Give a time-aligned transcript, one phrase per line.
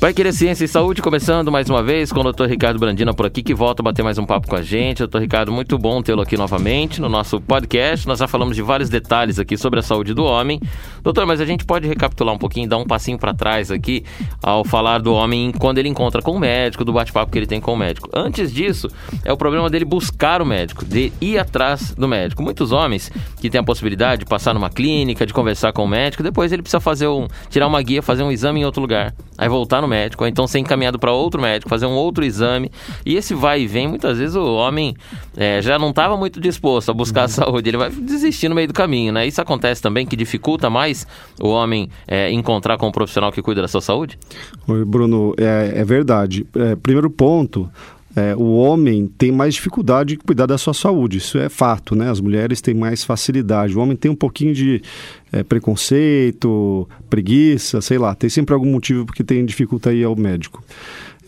[0.00, 2.44] Vai querer ciência e saúde, começando mais uma vez com o Dr.
[2.44, 5.04] Ricardo Brandina por aqui, que volta a bater mais um papo com a gente.
[5.04, 5.18] Dr.
[5.18, 8.06] Ricardo, muito bom tê-lo aqui novamente no nosso podcast.
[8.06, 10.60] Nós já falamos de vários detalhes aqui sobre a saúde do homem.
[11.02, 14.04] Doutor, mas a gente pode recapitular um pouquinho, dar um passinho para trás aqui
[14.40, 17.60] ao falar do homem quando ele encontra com o médico, do bate-papo que ele tem
[17.60, 18.08] com o médico.
[18.14, 18.86] Antes disso,
[19.24, 22.40] é o problema dele buscar o médico, de ir atrás do médico.
[22.40, 23.10] Muitos homens
[23.40, 26.62] que têm a possibilidade de passar numa clínica, de conversar com o médico, depois ele
[26.62, 29.87] precisa fazer um, tirar uma guia, fazer um exame em outro lugar, aí voltar no
[29.88, 32.70] médico, ou então ser encaminhado para outro médico, fazer um outro exame.
[33.04, 34.94] E esse vai e vem, muitas vezes o homem
[35.36, 37.28] é, já não estava muito disposto a buscar a uhum.
[37.28, 39.26] saúde, ele vai desistir no meio do caminho, né?
[39.26, 41.06] Isso acontece também que dificulta mais
[41.40, 44.18] o homem é, encontrar com um profissional que cuida da sua saúde?
[44.66, 46.46] Oi, Bruno, é, é verdade.
[46.54, 47.70] É, primeiro ponto,
[48.18, 52.10] é, o homem tem mais dificuldade de cuidar da sua saúde, isso é fato, né?
[52.10, 53.76] As mulheres têm mais facilidade.
[53.76, 54.82] O homem tem um pouquinho de
[55.30, 60.64] é, preconceito, preguiça, sei lá, tem sempre algum motivo porque tem dificuldade aí ao médico.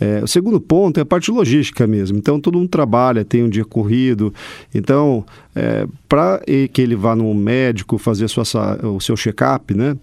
[0.00, 2.16] É, o segundo ponto é a parte logística mesmo.
[2.16, 4.32] Então, todo mundo trabalha, tem um dia corrido.
[4.74, 6.40] Então, é, para
[6.72, 8.44] que ele vá no médico fazer sua,
[8.86, 9.96] o seu check-up, né?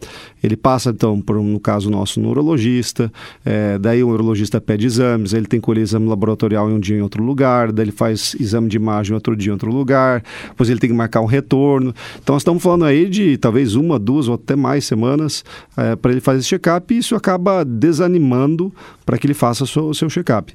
[0.44, 3.12] Ele passa, então, por, no caso nosso, no urologista.
[3.44, 6.98] É, daí o urologista pede exames, ele tem que colher exame laboratorial em um dia
[6.98, 7.72] em outro lugar.
[7.72, 10.24] Daí ele faz exame de imagem outro dia em outro lugar.
[10.50, 11.94] Depois ele tem que marcar um retorno.
[12.22, 15.44] Então, nós estamos falando aí de talvez uma, duas ou até mais semanas
[15.76, 16.94] é, para ele fazer esse check-up.
[16.94, 18.72] E isso acaba desanimando
[19.06, 20.54] para que ele faça o seu check-up.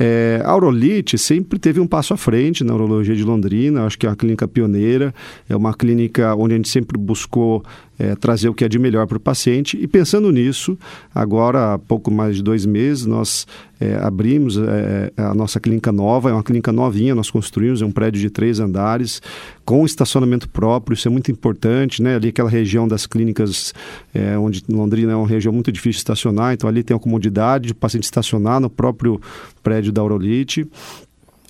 [0.00, 4.06] É, a Aurolite sempre teve um passo à frente na urologia de Londrina, acho que
[4.06, 5.12] é uma clínica pioneira,
[5.48, 7.64] é uma clínica onde a gente sempre buscou
[7.98, 9.76] é, trazer o que é de melhor para o paciente.
[9.80, 10.78] E pensando nisso,
[11.14, 13.46] agora há pouco mais de dois meses, nós
[13.80, 17.90] é, abrimos é, a nossa clínica nova, é uma clínica novinha, nós construímos, é um
[17.90, 19.20] prédio de três andares,
[19.64, 22.16] com estacionamento próprio, isso é muito importante, né?
[22.16, 23.74] Ali aquela região das clínicas,
[24.14, 27.66] é, onde Londrina é uma região muito difícil de estacionar, então ali tem a comodidade
[27.66, 29.20] de o paciente estacionar no próprio
[29.62, 30.66] prédio da Aurolite.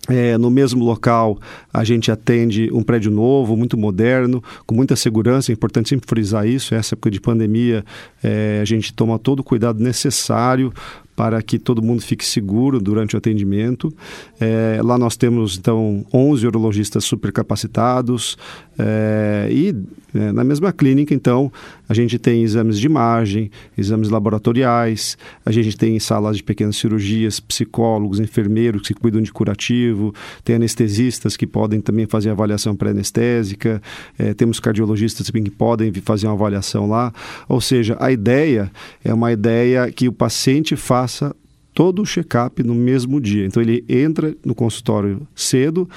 [0.09, 1.39] É, no mesmo local,
[1.73, 5.53] a gente atende um prédio novo, muito moderno, com muita segurança.
[5.53, 6.75] É importante sempre frisar isso.
[6.75, 7.85] Essa época de pandemia,
[8.23, 10.73] é, a gente toma todo o cuidado necessário
[11.19, 13.93] para que todo mundo fique seguro durante o atendimento.
[14.39, 18.39] É, lá nós temos, então, 11 urologistas supercapacitados
[18.79, 19.75] é, e
[20.15, 21.53] é, na mesma clínica, então,
[21.89, 27.41] a gente tem exames de imagem, exames laboratoriais, a gente tem salas de pequenas cirurgias,
[27.41, 30.15] psicólogos, enfermeiros que cuidam de curativo,
[30.45, 33.83] tem anestesistas que podem também fazer avaliação pré-anestésica,
[34.17, 37.13] é, temos cardiologistas que podem fazer uma avaliação lá.
[37.49, 38.71] Ou seja, a ideia
[39.05, 41.35] é uma ideia que o paciente faça faça
[41.79, 43.47] todo o check-up no mesmo dia.
[43.47, 45.89] Então ele entra no consultório cedo,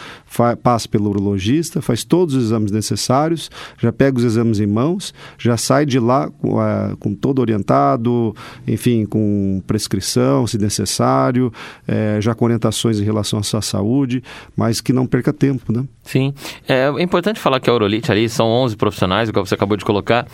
[0.62, 3.50] passa pelo urologista, faz todos os exames necessários,
[3.80, 8.36] já pega os exames em mãos, já sai de lá com, uh, com todo orientado,
[8.68, 11.52] enfim, com prescrição, se necessário,
[11.88, 14.22] eh, já com orientações em relação à sua saúde,
[14.56, 15.84] mas que não perca tempo, né?
[16.04, 16.34] Sim.
[16.68, 19.86] É, é importante falar que a Urolite ali são 11 profissionais, igual você acabou de
[19.86, 20.28] colocar,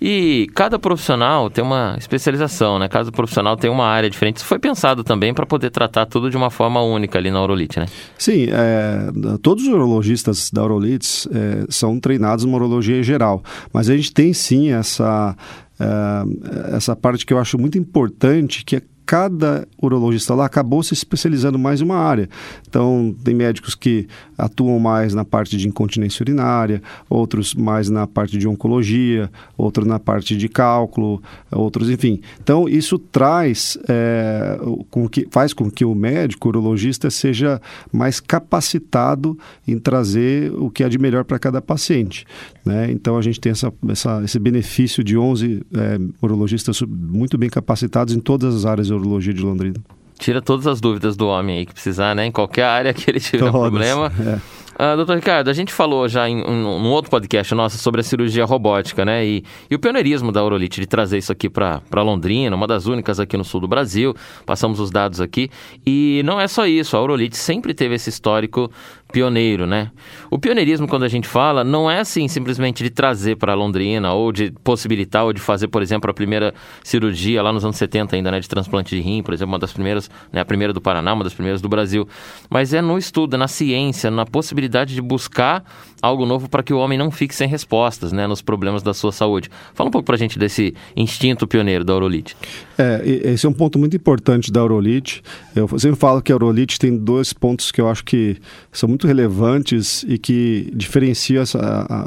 [0.00, 2.88] e cada profissional tem uma especialização, né?
[2.88, 4.36] Cada profissional tem uma área diferente.
[4.36, 7.80] Isso foi pensado também para poder tratar tudo de uma forma única ali na Urolite,
[7.80, 7.86] né?
[8.18, 9.10] Sim, é,
[9.42, 14.32] todos os urologistas da Urolite é, são treinados em urologia geral, mas a gente tem
[14.32, 15.36] sim essa,
[15.80, 20.94] é, essa parte que eu acho muito importante, que é cada urologista lá acabou se
[20.94, 22.28] especializando mais em uma área.
[22.68, 24.06] Então, tem médicos que
[24.36, 29.98] atuam mais na parte de incontinência urinária, outros mais na parte de oncologia, outros na
[29.98, 32.20] parte de cálculo, outros, enfim.
[32.42, 34.58] Então, isso traz, é,
[34.90, 37.60] com que, faz com que o médico, o urologista, seja
[37.92, 39.38] mais capacitado
[39.68, 42.24] em trazer o que é de melhor para cada paciente.
[42.64, 42.90] Né?
[42.90, 48.14] Então, a gente tem essa, essa, esse benefício de 11 é, urologistas muito bem capacitados
[48.14, 49.76] em todas as áreas urologia de Londrina.
[50.18, 52.26] Tira todas as dúvidas do homem aí que precisar, né?
[52.26, 54.12] Em qualquer área que ele tiver Todas, problema.
[54.20, 54.64] É.
[54.74, 58.44] Uh, doutor Ricardo, a gente falou já em um, outro podcast nosso sobre a cirurgia
[58.44, 59.24] robótica, né?
[59.24, 63.20] E, e o pioneirismo da Urolite de trazer isso aqui para Londrina, uma das únicas
[63.20, 64.14] aqui no sul do Brasil.
[64.44, 65.48] Passamos os dados aqui.
[65.86, 68.68] E não é só isso, a Urolite sempre teve esse histórico
[69.14, 69.92] pioneiro, né?
[70.28, 74.32] O pioneirismo, quando a gente fala, não é assim simplesmente de trazer para Londrina ou
[74.32, 76.52] de possibilitar ou de fazer, por exemplo, a primeira
[76.82, 79.72] cirurgia lá nos anos 70 ainda, né, de transplante de rim, por exemplo, uma das
[79.72, 82.08] primeiras, né, a primeira do Paraná, uma das primeiras do Brasil.
[82.50, 85.62] Mas é no estudo, na ciência, na possibilidade de buscar
[86.04, 89.10] algo novo para que o homem não fique sem respostas, né, nos problemas da sua
[89.10, 89.50] saúde.
[89.72, 92.36] Fala um pouco para a gente desse instinto pioneiro da Aurolite.
[92.76, 95.22] É, esse é um ponto muito importante da Aurolite.
[95.56, 98.36] Eu sempre falo que a Aurolite tem dois pontos que eu acho que
[98.70, 101.44] são muito relevantes e que diferenciam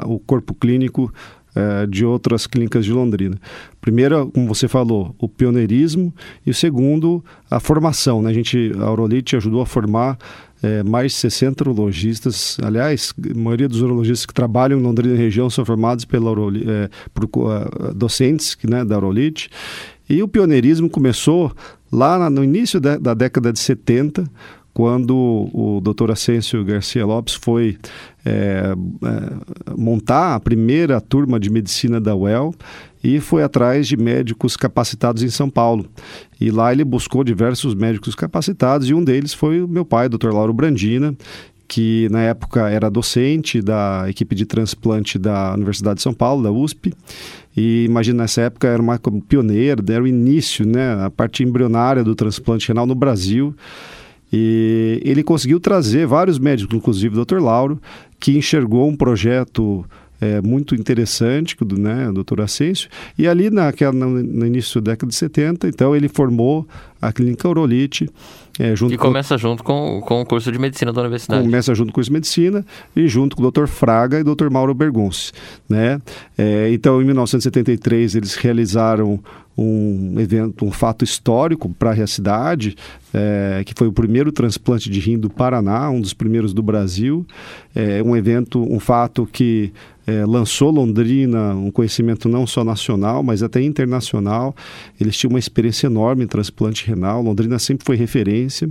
[0.06, 1.12] o corpo clínico
[1.58, 3.36] é, de outras clínicas de Londrina.
[3.80, 6.14] Primeiro, como você falou, o pioneirismo
[6.46, 8.22] e o segundo, a formação.
[8.22, 8.30] Né?
[8.30, 10.16] A gente, a Aurolite ajudou a formar
[10.62, 12.56] é, mais de 60 urologistas.
[12.62, 16.88] Aliás, a maioria dos urologistas que trabalham em Londrina e região são formados pela é,
[17.14, 19.50] por uh, docentes né, da Aurolite.
[20.08, 21.52] E o pioneirismo começou
[21.92, 24.24] lá no início da, da década de 70,
[24.78, 27.76] quando o doutor Ascencio Garcia Lopes foi
[28.24, 32.54] é, é, montar a primeira turma de medicina da UEL
[33.02, 35.84] e foi atrás de médicos capacitados em São Paulo.
[36.40, 40.32] E lá ele buscou diversos médicos capacitados e um deles foi o meu pai, doutor
[40.32, 41.12] Lauro Brandina,
[41.66, 46.52] que na época era docente da equipe de transplante da Universidade de São Paulo, da
[46.52, 46.94] USP.
[47.56, 48.96] E imagina, nessa época era uma
[49.26, 53.52] pioneira, era o início, né, a parte embrionária do transplante renal no Brasil.
[54.32, 57.40] E ele conseguiu trazer vários médicos, inclusive o Dr.
[57.40, 57.80] Lauro,
[58.20, 59.84] que enxergou um projeto
[60.20, 65.16] é, muito interessante, né, o doutor Ascencio, e ali naquela, no, início da década de
[65.16, 66.66] 70, então ele formou
[67.00, 68.10] a Clínica Urolite.
[68.58, 71.44] É, junto e começa com, junto com, com o curso de medicina da universidade.
[71.44, 72.66] Começa junto com o curso de medicina
[72.96, 73.66] e junto com o Dr.
[73.66, 74.50] Fraga e o Dr.
[74.50, 75.30] Mauro Bergonce.
[75.68, 76.00] Né?
[76.36, 79.20] É, então, em 1973, eles realizaram
[79.56, 82.76] um evento, um fato histórico para a cidade,
[83.12, 87.26] é, que foi o primeiro transplante de rim do Paraná, um dos primeiros do Brasil.
[87.74, 89.72] É um evento, um fato que
[90.08, 94.56] é, lançou Londrina um conhecimento não só nacional, mas até internacional.
[94.98, 97.20] Eles tinham uma experiência enorme em transplante renal.
[97.22, 98.70] Londrina sempre foi referência.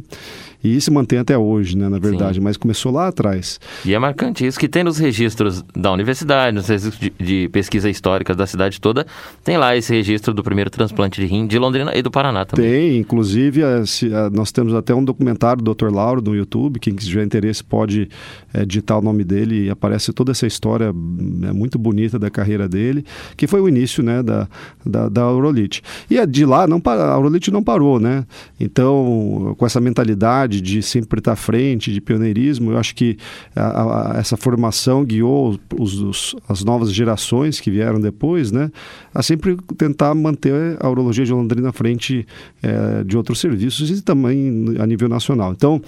[0.63, 2.43] E isso mantém até hoje, né, na verdade, Sim.
[2.43, 3.59] mas começou lá atrás.
[3.85, 7.89] E é marcante isso que tem nos registros da universidade, nos registros de, de pesquisa
[7.89, 9.05] histórica da cidade toda,
[9.43, 12.69] tem lá esse registro do primeiro transplante de rim de Londrina e do Paraná também.
[12.69, 15.91] Tem, inclusive a, a, nós temos até um documentário do Dr.
[15.91, 18.09] Lauro no YouTube, quem tiver interesse pode
[18.53, 22.67] é, digitar o nome dele e aparece toda essa história é, muito bonita da carreira
[22.67, 23.05] dele,
[23.35, 24.47] que foi o início, né, da,
[24.85, 25.81] da, da Aurolite.
[26.09, 28.25] E de lá, não, a Aurolite não parou, né?
[28.59, 32.71] Então, com essa mentalidade vontade de sempre estar à frente, de pioneirismo.
[32.71, 33.17] Eu acho que
[33.55, 38.71] a, a, essa formação guiou os, os, as novas gerações que vieram depois, né,
[39.13, 42.25] a sempre tentar manter a urologia de Londrina à frente
[42.63, 45.51] é, de outros serviços e também a nível nacional.
[45.51, 45.81] Então,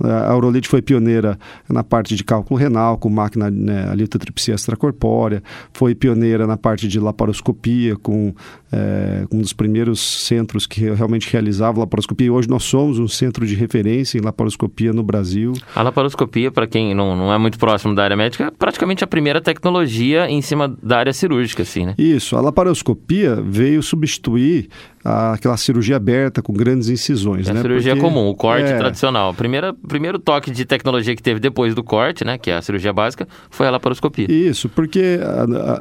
[0.00, 1.38] a Urolite foi pioneira
[1.68, 7.00] na parte de cálculo renal, com máquina né, litotripsia extracorpórea, foi pioneira na parte de
[7.00, 8.32] laparoscopia, com
[8.70, 12.32] é, um dos primeiros centros que realmente realizava laparoscopia.
[12.32, 15.52] Hoje nós somos um centro de referência em laparoscopia no Brasil.
[15.74, 19.06] A laparoscopia, para quem não, não é muito próximo da área médica, é praticamente a
[19.06, 21.94] primeira tecnologia em cima da área cirúrgica, assim, né?
[21.96, 22.36] Isso.
[22.36, 24.68] A laparoscopia veio substituir
[25.04, 27.46] aquela cirurgia aberta com grandes incisões.
[27.46, 27.58] É né?
[27.58, 28.78] a cirurgia Porque, comum, o corte é...
[28.78, 29.34] tradicional.
[29.34, 32.92] Primeira, primeiro toque de tecnologia que teve depois do corte, né, que é a cirurgia
[32.92, 34.26] básica, foi a laparoscopia.
[34.30, 35.20] Isso, porque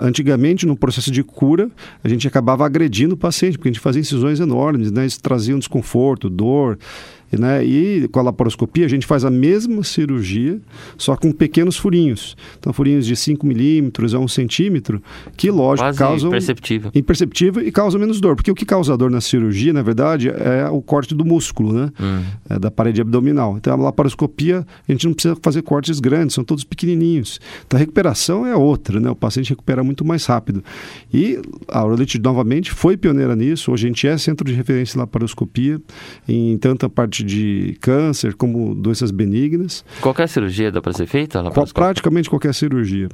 [0.01, 1.69] antigamente no processo de cura
[2.03, 5.55] a gente acabava agredindo o paciente, porque a gente fazia incisões enormes, né, isso trazia
[5.55, 6.77] um desconforto, dor.
[7.37, 7.65] Né?
[7.65, 10.59] E com a laparoscopia a gente faz a mesma cirurgia,
[10.97, 12.35] só com pequenos furinhos.
[12.59, 15.01] Então, furinhos de 5 milímetros a 1 centímetro,
[15.35, 16.29] que lógico Quase causam.
[16.29, 16.91] Imperceptível.
[16.93, 18.35] Imperceptível e causam menos dor.
[18.35, 21.91] Porque o que causa dor na cirurgia, na verdade, é o corte do músculo, né?
[21.99, 22.23] Hum.
[22.49, 23.57] É da parede abdominal.
[23.57, 27.39] Então, a laparoscopia, a gente não precisa fazer cortes grandes, são todos pequenininhos.
[27.65, 29.09] Então, a recuperação é outra, né?
[29.09, 30.63] O paciente recupera muito mais rápido.
[31.13, 33.71] E a Aurolite, novamente, foi pioneira nisso.
[33.71, 35.81] Hoje a gente é centro de referência em laparoscopia,
[36.27, 39.83] em tanta parte de câncer, como doenças benignas.
[40.01, 41.43] Qualquer cirurgia dá para ser feita?
[41.73, 43.09] Praticamente qualquer cirurgia.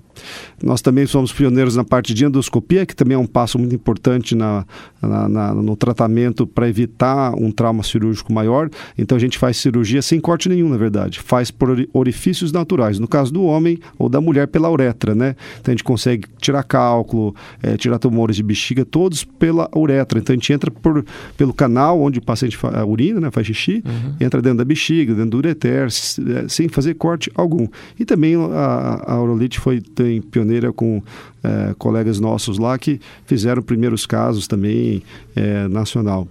[0.62, 4.36] Nós também somos pioneiros na parte de endoscopia, que também é um passo muito importante
[4.36, 4.66] na,
[5.02, 8.70] na, na no tratamento para evitar um trauma cirúrgico maior.
[8.98, 11.20] Então a gente faz cirurgia sem corte nenhum, na verdade.
[11.20, 13.00] Faz por orifícios naturais.
[13.00, 15.36] No caso do homem ou da mulher, pela uretra, né?
[15.60, 20.20] Então a gente consegue tirar cálculo, é, tirar tumores de bexiga, todos pela uretra.
[20.20, 21.06] Então a gente entra por,
[21.38, 23.32] pelo canal onde o paciente fa, urina, né?
[23.32, 24.16] faz xixi, uhum uhum.
[24.20, 27.68] entra dentro da bexiga, dentro do ureter, é, sem fazer corte algum.
[28.00, 31.02] E também a, a Aurolite foi tem, pioneira com
[31.44, 35.04] é, colegas nossos lá que fizeram primeiros casos também
[35.36, 36.28] é, nacional.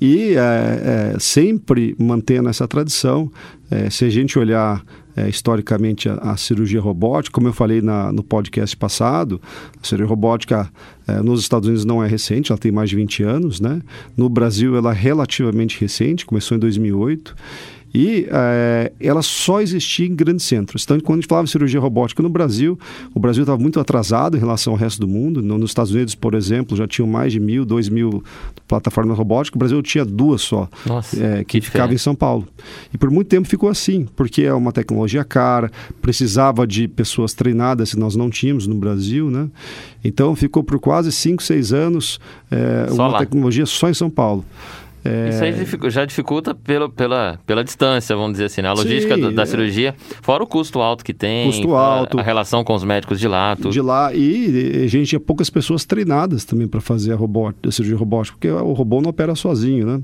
[0.00, 3.30] E é, é, sempre mantendo essa tradição,
[3.70, 4.84] é, se a gente olhar
[5.16, 9.40] é, historicamente a, a, cirurgia robótica, como eu falei na, no podcast passado,
[9.80, 10.70] a cirurgia robótica
[11.06, 13.82] É, nos Estados Unidos não é recente, ela tem mais de 20 anos, né?
[14.16, 17.36] No Brasil ela é relativamente recente, começou em 2008.
[17.94, 20.82] E é, ela só existia em grandes centros.
[20.82, 22.76] Então, quando a gente falava de cirurgia robótica no Brasil,
[23.14, 25.40] o Brasil estava muito atrasado em relação ao resto do mundo.
[25.40, 28.24] Nos Estados Unidos, por exemplo, já tinham mais de mil, dois mil
[28.66, 29.54] plataformas robóticas.
[29.54, 32.48] O Brasil tinha duas só, Nossa, é, que, que ficava em São Paulo.
[32.92, 35.70] E por muito tempo ficou assim, porque é uma tecnologia cara,
[36.02, 39.48] precisava de pessoas treinadas que nós não tínhamos no Brasil, né?
[40.02, 42.18] Então ficou por quase cinco, seis anos
[42.50, 43.18] é, uma lá.
[43.18, 44.44] tecnologia só em São Paulo.
[45.04, 45.28] É...
[45.28, 48.68] Isso aí já dificulta pela, pela, pela distância, vamos dizer assim, né?
[48.68, 49.46] a logística Sim, da, é...
[49.46, 53.20] cirurgia, fora o custo alto que tem, custo alto, a, a, relação com os médicos
[53.20, 53.54] de lá.
[53.54, 53.70] Tudo.
[53.70, 57.72] De lá, e a gente tinha poucas pessoas treinadas também para fazer a, robótica, a
[57.72, 60.00] cirurgia robótica, porque o robô não opera sozinho, né?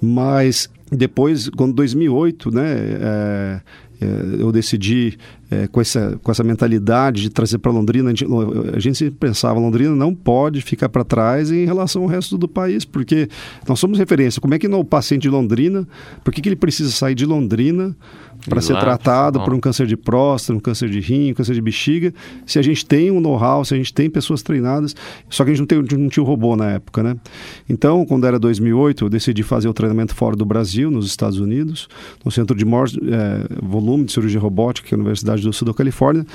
[0.00, 3.60] Mas depois, quando 2008, né, é,
[4.00, 4.06] é,
[4.38, 5.18] eu decidi
[5.50, 8.26] é, com, essa, com essa mentalidade de trazer para Londrina, a gente,
[8.74, 12.48] a gente sempre pensava, Londrina não pode ficar para trás em relação ao resto do
[12.48, 13.28] país, porque
[13.66, 14.40] nós somos referência.
[14.40, 15.86] Como é que no paciente de Londrina,
[16.22, 17.96] por que, que ele precisa sair de Londrina
[18.48, 21.60] para ser tratado por um câncer de próstata, um câncer de rim, um câncer de
[21.60, 22.12] bexiga,
[22.44, 24.94] se a gente tem um know-how, se a gente tem pessoas treinadas,
[25.30, 27.16] só que a gente não, tem, não tinha o robô na época, né?
[27.68, 31.88] Então, quando era 2008, eu decidi fazer o treinamento fora do Brasil, nos Estados Unidos,
[32.24, 35.66] no centro de maior é, volume de cirurgia robótica, que é a Universidade do Sul
[35.66, 36.26] da Califórnia.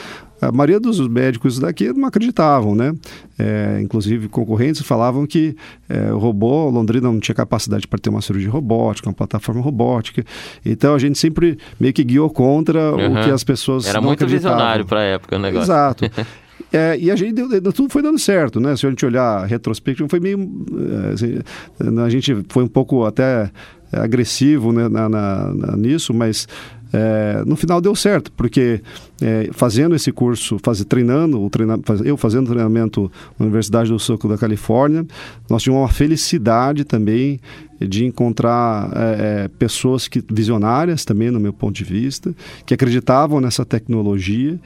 [0.41, 2.95] A maioria dos médicos daqui não acreditavam, né?
[3.37, 5.55] É, inclusive, concorrentes falavam que
[5.87, 10.25] é, o robô, Londrina não tinha capacidade para ter uma cirurgia robótica, uma plataforma robótica.
[10.65, 13.19] Então, a gente sempre meio que guiou contra uhum.
[13.19, 15.65] o que as pessoas Era muito visionário para a época o negócio.
[15.65, 16.05] Exato.
[16.71, 18.75] É, e a gente deu, tudo foi dando certo, né?
[18.77, 20.39] Se a gente olhar retrospectivo, foi meio.
[21.09, 21.39] É, assim,
[22.01, 23.51] a gente foi um pouco até
[23.91, 26.47] agressivo né, na, na, na, nisso, mas
[26.93, 28.81] é, no final deu certo, porque
[29.21, 33.97] é, fazendo esse curso, faz, treinando, o treina, faz, eu fazendo treinamento na Universidade do
[33.97, 35.05] Sul da Califórnia,
[35.49, 37.39] nós tínhamos uma felicidade também
[37.79, 43.39] de encontrar é, é, pessoas que, visionárias também, no meu ponto de vista, que acreditavam
[43.39, 44.59] nessa tecnologia.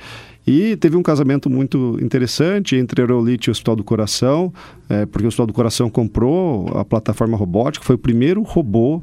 [0.47, 4.53] E teve um casamento muito interessante entre Aerolite e o Hospital do Coração,
[4.87, 9.01] é, porque o Hospital do Coração comprou a plataforma robótica, foi o primeiro robô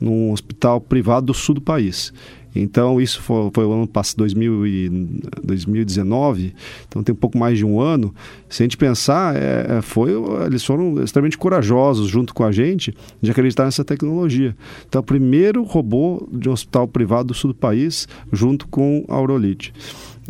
[0.00, 2.12] num hospital privado do sul do país.
[2.54, 6.52] Então, isso foi, foi o ano passado, 2019,
[6.88, 8.12] então tem um pouco mais de um ano.
[8.48, 10.10] Se a gente pensar, é, é, foi,
[10.46, 12.92] eles foram extremamente corajosos junto com a gente
[13.22, 14.56] de acreditar nessa tecnologia.
[14.88, 19.14] Então, o primeiro robô de um hospital privado do sul do país, junto com a
[19.14, 19.72] Aurolite.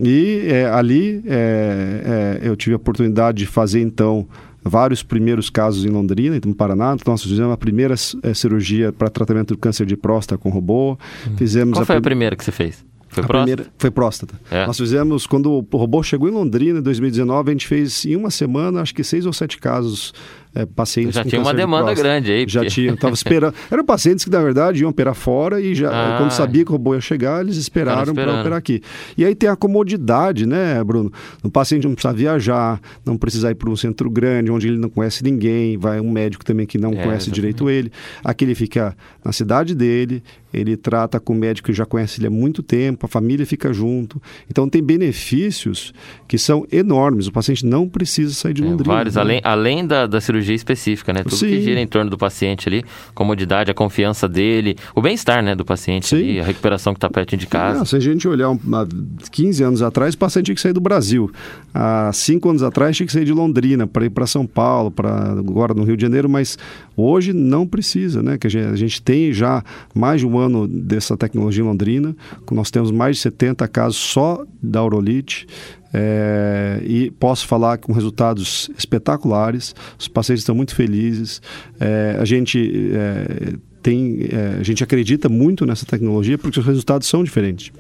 [0.03, 4.27] E é, ali é, é, eu tive a oportunidade de fazer, então,
[4.63, 6.97] vários primeiros casos em Londrina, no Paraná.
[6.99, 10.99] Então, nós fizemos a primeira é, cirurgia para tratamento do câncer de próstata com robô.
[11.27, 11.37] Hum.
[11.37, 12.85] Fizemos Qual a foi a primeira que você fez?
[13.09, 13.57] Foi a próstata?
[13.57, 14.41] Primeira, foi próstata.
[14.51, 14.67] É.
[14.67, 18.31] Nós fizemos, quando o robô chegou em Londrina, em 2019, a gente fez em uma
[18.31, 20.15] semana, acho que seis ou sete casos
[20.55, 22.45] é, pacientes já tinha uma demanda grande aí.
[22.49, 23.55] Já tinha, estava esperando.
[23.71, 26.73] Eram pacientes que, na verdade, iam operar fora e já, ah, quando sabia que o
[26.73, 28.83] robô ia chegar, eles esperaram para operar aqui.
[29.17, 31.13] E aí tem a comodidade, né, Bruno?
[31.43, 34.89] O paciente não precisa viajar, não precisa ir para um centro grande, onde ele não
[34.89, 37.35] conhece ninguém, vai um médico também que não é, conhece exatamente.
[37.35, 37.93] direito ele.
[38.25, 42.27] Aqui ele fica na cidade dele, ele trata com o médico que já conhece ele
[42.27, 44.21] há muito tempo, a família fica junto.
[44.51, 45.93] Então tem benefícios
[46.27, 47.29] que são enormes.
[47.29, 48.93] O paciente não precisa sair de é, Londrina.
[48.93, 49.21] vários, né?
[49.21, 51.23] além, além da, da cirurgia cirurgia específica, né?
[51.23, 51.49] Tudo Sim.
[51.49, 55.65] que gira em torno do paciente ali, comodidade, a confiança dele, o bem-estar, né, do
[55.65, 57.79] paciente ali, a recuperação que está perto de casa.
[57.79, 58.87] Não, se a gente olhar um, há
[59.31, 61.31] 15 anos atrás, o paciente tinha que sair do Brasil.
[61.73, 65.33] Há 5 anos atrás tinha que sair de Londrina para ir para São Paulo, para
[65.33, 66.59] agora no Rio de Janeiro, mas
[66.97, 68.39] hoje não precisa, né?
[68.39, 69.63] Que a gente, a gente tem já
[69.95, 72.17] mais de um ano dessa tecnologia em Londrina,
[72.51, 75.47] nós temos mais de 70 casos só da Aurolite.
[75.93, 79.75] É, e posso falar com resultados espetaculares.
[79.99, 81.43] Os pacientes estão muito felizes.
[81.79, 87.09] É, a gente é, tem, é, a gente acredita muito nessa tecnologia porque os resultados
[87.09, 87.73] são diferentes.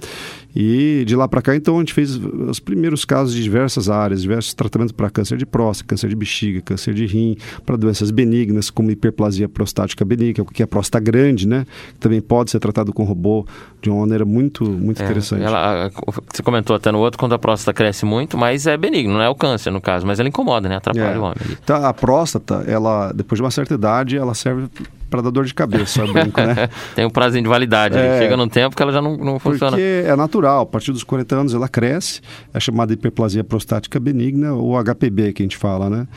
[0.54, 4.22] E de lá para cá, então, a gente fez os primeiros casos de diversas áreas,
[4.22, 8.70] diversos tratamentos para câncer de próstata, câncer de bexiga, câncer de rim, para doenças benignas,
[8.70, 11.66] como hiperplasia prostática benigna, que é a próstata grande, né?
[11.94, 13.46] Que também pode ser tratado com robô
[13.80, 15.42] de uma maneira muito, muito é, interessante.
[15.42, 15.90] Ela,
[16.32, 19.28] você comentou até no outro, quando a próstata cresce muito, mas é benigno, não é
[19.28, 20.76] o câncer no caso, mas ela incomoda, né?
[20.76, 21.18] Atrapalha é.
[21.18, 21.36] o homem.
[21.62, 24.68] Então, a próstata, ela, depois de uma certa idade, ela serve
[25.10, 26.68] para dar dor de cabeça, brinco, né?
[26.94, 29.72] Tem um prazo de validade, é, chega num tempo que ela já não, não funciona.
[29.72, 32.20] Porque é natural, a partir dos 40 anos ela cresce,
[32.52, 36.08] é chamada hiperplasia prostática benigna ou HPB que a gente fala, né?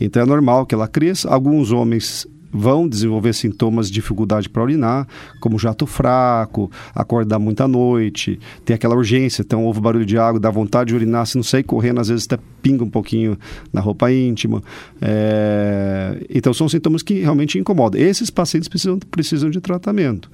[0.00, 1.28] Então é normal que ela cresça.
[1.28, 5.06] Alguns homens vão desenvolver sintomas de dificuldade para urinar,
[5.40, 10.50] como jato fraco, acordar muita noite, ter aquela urgência, então ouve barulho de água, dá
[10.50, 13.38] vontade de urinar, se não sair correndo, às vezes até pinga um pouquinho
[13.72, 14.62] na roupa íntima.
[15.00, 16.26] É...
[16.28, 18.00] Então são sintomas que realmente incomodam.
[18.00, 20.30] Esses pacientes precisam, precisam de tratamento.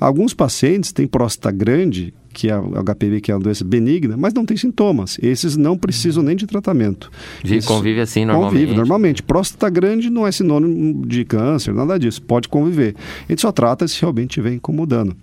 [0.00, 4.32] Alguns pacientes têm próstata grande que é o HPV, que é uma doença benigna, mas
[4.32, 5.18] não tem sintomas.
[5.22, 7.10] Esses não precisam nem de tratamento.
[7.44, 8.52] Isso convive assim normalmente.
[8.52, 9.22] Convive normalmente.
[9.22, 12.22] Próstata grande não é sinônimo de câncer, nada disso.
[12.22, 12.94] Pode conviver.
[13.28, 15.16] A gente só trata se realmente estiver incomodando.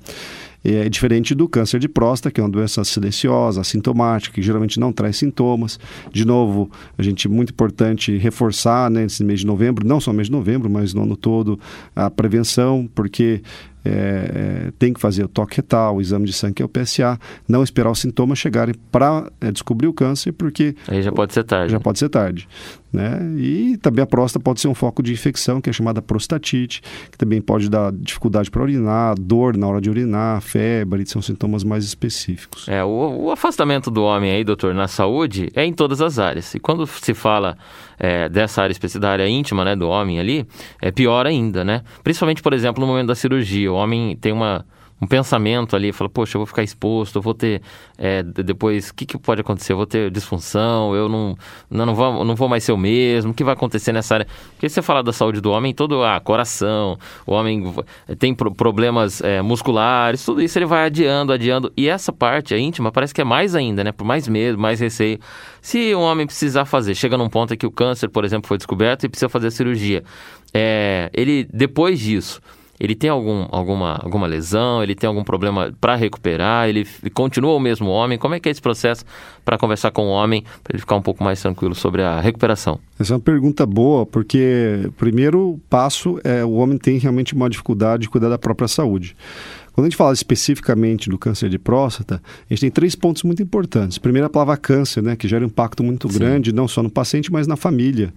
[0.64, 4.92] É diferente do câncer de próstata, que é uma doença silenciosa, assintomática, que geralmente não
[4.92, 5.80] traz sintomas.
[6.12, 10.28] De novo, a gente muito importante reforçar né, nesse mês de novembro, não só mês
[10.28, 11.58] de novembro, mas no ano todo,
[11.96, 13.42] a prevenção, porque
[13.88, 16.70] é, é, tem que fazer o toque retal, o exame de sangue, que é o
[16.70, 20.76] PSA, não esperar os sintomas chegarem para é, descobrir o câncer, porque.
[20.88, 21.72] Aí já pode ser tarde.
[21.72, 22.48] Já pode ser tarde.
[22.98, 23.20] Né?
[23.38, 27.18] E também a próstata pode ser um foco de infecção, que é chamada prostatite, que
[27.18, 31.86] também pode dar dificuldade para urinar, dor na hora de urinar, febre, são sintomas mais
[31.86, 32.68] específicos.
[32.68, 36.56] É, o, o afastamento do homem aí, doutor, na saúde é em todas as áreas.
[36.56, 37.56] E quando se fala
[38.00, 40.48] é, dessa área específica, da área íntima né, do homem ali,
[40.82, 41.84] é pior ainda, né?
[42.04, 43.72] Principalmente, por exemplo, no momento da cirurgia.
[43.72, 44.66] O homem tem uma
[45.02, 47.62] um pensamento ali, fala, poxa, eu vou ficar exposto, eu vou ter
[47.98, 49.74] é, depois, o que, que pode acontecer?
[49.74, 51.38] Eu vou ter disfunção, eu não,
[51.70, 54.28] não, não, vou, não vou mais ser o mesmo, o que vai acontecer nessa área?
[54.52, 57.74] Porque você fala da saúde do homem, todo, ah, coração, o homem
[58.18, 62.60] tem pro, problemas é, musculares, tudo isso ele vai adiando, adiando, e essa parte, a
[62.60, 63.92] íntima, parece que é mais ainda, né?
[63.92, 65.20] Por mais medo, mais receio.
[65.62, 68.58] Se um homem precisar fazer, chega num ponto em que o câncer, por exemplo, foi
[68.58, 70.04] descoberto e precisa fazer a cirurgia,
[70.54, 72.42] é, ele, depois disso,
[72.80, 77.60] ele tem algum, alguma, alguma lesão, ele tem algum problema para recuperar, ele continua o
[77.60, 78.18] mesmo homem?
[78.18, 79.04] Como é que é esse processo
[79.44, 82.80] para conversar com o homem, para ele ficar um pouco mais tranquilo sobre a recuperação?
[83.00, 88.04] Essa é uma pergunta boa, porque primeiro passo é o homem tem realmente uma dificuldade
[88.04, 89.16] de cuidar da própria saúde.
[89.78, 93.44] Quando a gente fala especificamente do câncer de próstata, a gente tem três pontos muito
[93.44, 94.00] importantes.
[94.00, 96.18] Primeiro, a palavra câncer, né, que gera um impacto muito Sim.
[96.18, 98.12] grande, não só no paciente, mas na família.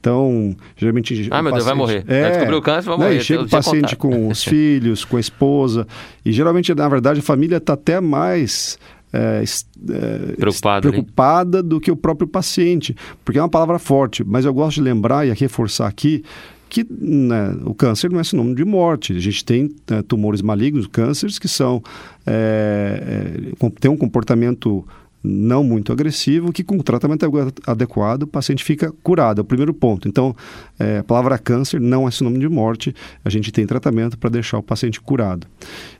[0.00, 1.28] Então, geralmente.
[1.30, 2.04] Ah, meu paciente, Deus, vai morrer.
[2.08, 3.14] É, vai descobrir o câncer, vai morrer.
[3.16, 5.86] Né, chega o paciente com os filhos, com a esposa.
[6.24, 8.78] E geralmente, na verdade, a família está até mais.
[9.12, 14.46] É, é, preocupada, preocupada do que o próprio paciente, porque é uma palavra forte, mas
[14.46, 16.24] eu gosto de lembrar e reforçar aqui
[16.72, 19.12] que né, o câncer não é sinônimo de morte.
[19.12, 21.82] A gente tem né, tumores malignos, cânceres que são
[22.26, 24.82] é, é, tem um comportamento
[25.22, 27.26] não muito agressivo, que com o tratamento
[27.66, 29.40] adequado o paciente fica curado.
[29.40, 30.08] É o primeiro ponto.
[30.08, 30.34] Então,
[30.78, 34.58] é, a palavra câncer não é sinônimo de morte, a gente tem tratamento para deixar
[34.58, 35.46] o paciente curado.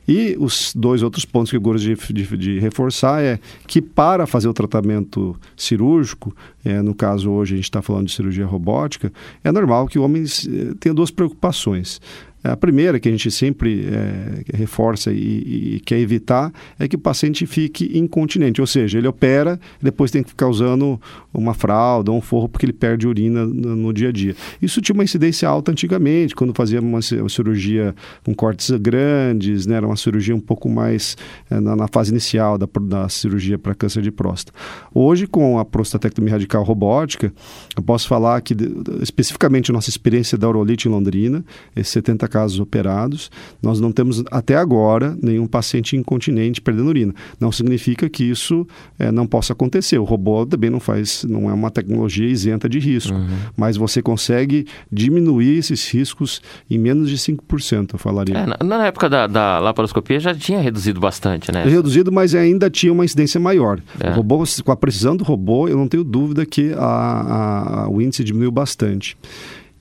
[0.07, 4.27] E os dois outros pontos que eu gosto de, de, de reforçar é que para
[4.27, 9.11] fazer o tratamento cirúrgico, é, no caso hoje a gente está falando de cirurgia robótica,
[9.43, 12.01] é normal que o homem eh, tenha duas preocupações.
[12.43, 16.99] A primeira que a gente sempre é, reforça e, e, quer evitar é que o
[16.99, 20.99] paciente fique incontinente, ou seja, ele opera depois tem que ficar usando
[21.33, 24.35] uma fralda ou um forro porque ele perde urina no, no, dia a dia.
[24.61, 29.75] Isso tinha uma incidência alta antigamente, quando fazia uma, uma cirurgia com cortes grandes, né,
[29.77, 31.15] era uma cirurgia um pouco mais
[31.49, 34.57] é, na, na, fase inicial da, da cirurgia para câncer de próstata.
[34.93, 37.31] Hoje, com a prostatectomia radical robótica,
[37.75, 38.53] eu posso falar que
[39.01, 41.43] especificamente nossa experiência da Urolite em Londrina,
[41.75, 43.29] esses 70 casos operados,
[43.61, 47.13] nós não temos até agora nenhum paciente incontinente perdendo urina.
[47.39, 48.67] Não significa que isso
[48.97, 49.99] é, não possa acontecer.
[49.99, 53.27] O robô também não faz, não é uma tecnologia isenta de risco, uhum.
[53.55, 58.35] mas você consegue diminuir esses riscos em menos de 5%, eu falaria.
[58.35, 61.63] É, na, na, época da, da, laparoscopia já tinha reduzido bastante, né?
[61.63, 63.79] Reduzido, mas ainda tinha uma incidência maior.
[63.99, 64.09] É.
[64.09, 68.01] O robô, com a precisão do robô, eu não tenho dúvida que a, a, o
[68.01, 69.15] índice diminuiu bastante.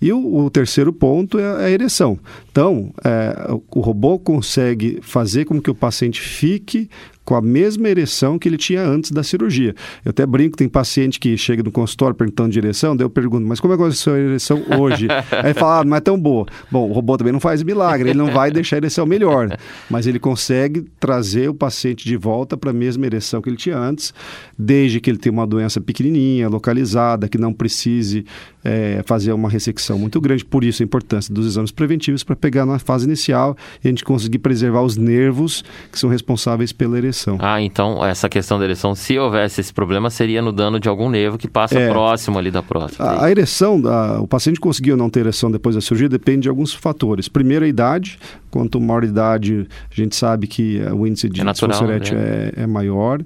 [0.02, 2.18] E o, o terceiro ponto é a ereção.
[2.50, 6.90] Então, é, o robô consegue fazer com que o paciente fique
[7.24, 9.74] com a mesma ereção que ele tinha antes da cirurgia.
[10.04, 13.46] Eu até brinco, tem paciente que chega no consultório perguntando de ereção, daí eu pergunto,
[13.46, 15.06] mas como é que é a sua ereção hoje?
[15.30, 16.46] Aí ele fala, ah, não é tão boa.
[16.70, 19.56] Bom, o robô também não faz milagre, ele não vai deixar a ereção melhor,
[19.88, 23.78] mas ele consegue trazer o paciente de volta para a mesma ereção que ele tinha
[23.78, 24.12] antes,
[24.58, 28.24] desde que ele tenha uma doença pequenininha, localizada, que não precise
[28.64, 30.44] é, fazer uma ressecção muito grande.
[30.44, 34.04] Por isso a importância dos exames preventivos para pegar na fase inicial e a gente
[34.04, 37.38] conseguir preservar os nervos que são responsáveis pela ereção ereção.
[37.40, 41.08] Ah, então essa questão da ereção, se houvesse esse problema, seria no dano de algum
[41.08, 43.10] nervo que passa é, próximo ali da próstata.
[43.10, 46.48] A, a ereção, a, o paciente conseguiu não ter ereção depois da cirurgia depende de
[46.48, 47.28] alguns fatores.
[47.28, 48.18] Primeiro, a idade,
[48.52, 51.98] Quanto maior idade, a gente sabe que o índice de é natural, né?
[52.12, 53.24] é, é maior.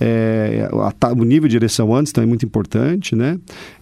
[0.00, 3.36] É, a, o nível de ereção antes também é muito importante, né?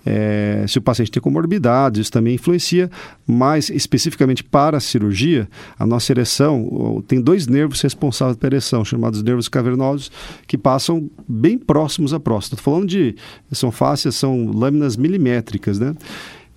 [0.07, 2.91] É, se o paciente tem comorbidades, isso também influencia,
[3.27, 5.47] mas especificamente para a cirurgia,
[5.79, 10.11] a nossa ereção tem dois nervos responsáveis pela ereção, chamados nervos cavernosos,
[10.47, 12.59] que passam bem próximos à próstata.
[12.59, 13.15] Estou falando de,
[13.53, 15.95] são fáscias, são lâminas milimétricas, né?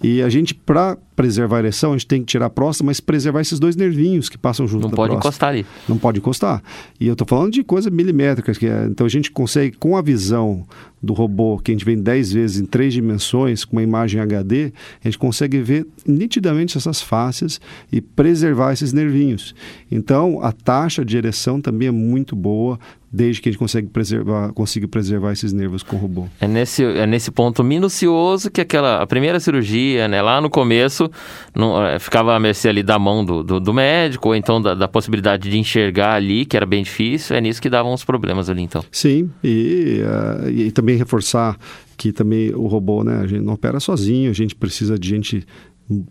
[0.01, 3.01] E a gente, para preservar a ereção, a gente tem que tirar a próstata, mas
[3.01, 5.27] preservar esses dois nervinhos que passam junto Não pode próstata.
[5.27, 5.65] encostar ali.
[5.85, 6.63] Não pode encostar.
[6.97, 10.01] E eu estou falando de coisa milimétrica, que é, então a gente consegue, com a
[10.01, 10.65] visão
[11.01, 14.71] do robô, que a gente vê 10 vezes em três dimensões, com uma imagem HD,
[15.03, 17.59] a gente consegue ver nitidamente essas faces
[17.91, 19.55] e preservar esses nervinhos.
[19.89, 22.79] Então, a taxa de ereção também é muito boa,
[23.11, 26.27] desde que a gente consegue preservar, consiga preservar esses nervos com o robô.
[26.39, 31.08] É nesse, é nesse ponto minucioso que aquela a primeira cirurgia, né, lá no começo,
[31.55, 34.73] não, é, ficava à mercê ali da mão do, do, do médico, ou então da,
[34.73, 38.49] da, possibilidade de enxergar ali, que era bem difícil, é nisso que davam os problemas
[38.49, 38.83] ali, então.
[38.91, 41.57] Sim, e, uh, e também reforçar
[41.97, 45.45] que também o robô, né, a gente não opera sozinho, a gente precisa de gente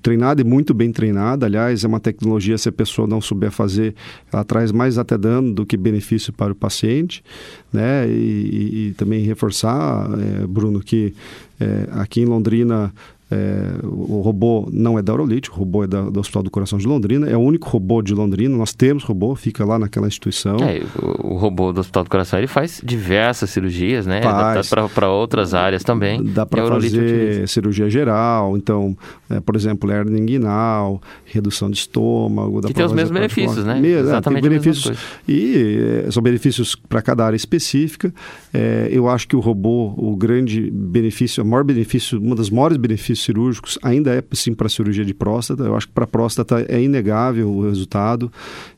[0.02, 1.46] treinada e muito bem treinada.
[1.46, 3.94] Aliás, é uma tecnologia, se a pessoa não souber fazer,
[4.32, 7.22] ela traz mais até dano do que benefício para o paciente.
[7.72, 8.08] Né?
[8.08, 11.14] E, e, e também reforçar, é, Bruno, que
[11.60, 12.92] é, aqui em Londrina
[13.30, 16.78] é, o robô não é da Aurolite, o robô é da, do Hospital do Coração
[16.78, 20.56] de Londrina, é o único robô de Londrina, nós temos robô, fica lá naquela instituição.
[20.60, 24.22] É, o, o robô do Hospital do Coração ele faz diversas cirurgias, né?
[24.22, 26.24] Faz, para outras áreas também.
[26.24, 27.46] Dá para fazer utiliza.
[27.48, 28.96] cirurgia geral, então,
[29.28, 32.62] é, por exemplo, hernia inguinal, redução de estômago.
[32.62, 33.78] que tem os mesmos benefícios, né?
[33.78, 34.46] Me, Exatamente.
[34.46, 38.12] É, benefícios, e é, são benefícios para cada área específica.
[38.54, 42.78] É, eu acho que o robô, o grande benefício, o maior benefício, uma das maiores
[42.78, 45.64] benefícios cirúrgicos ainda é sim para cirurgia de próstata.
[45.64, 48.32] Eu acho que para próstata é inegável o resultado.